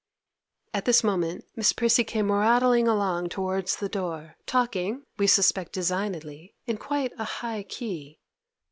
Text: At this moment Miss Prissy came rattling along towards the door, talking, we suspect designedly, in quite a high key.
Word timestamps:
At 0.73 0.85
this 0.85 1.03
moment 1.03 1.45
Miss 1.55 1.73
Prissy 1.73 2.03
came 2.03 2.31
rattling 2.31 2.87
along 2.87 3.29
towards 3.29 3.75
the 3.75 3.87
door, 3.87 4.35
talking, 4.47 5.03
we 5.19 5.27
suspect 5.27 5.73
designedly, 5.73 6.55
in 6.65 6.77
quite 6.77 7.13
a 7.19 7.23
high 7.23 7.61
key. 7.61 8.19